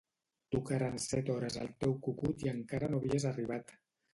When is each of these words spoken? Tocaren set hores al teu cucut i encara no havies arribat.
Tocaren 0.55 0.95
set 1.03 1.29
hores 1.35 1.59
al 1.65 1.69
teu 1.85 1.93
cucut 2.07 2.47
i 2.47 2.53
encara 2.55 2.93
no 2.95 3.03
havies 3.05 3.29
arribat. 3.35 3.79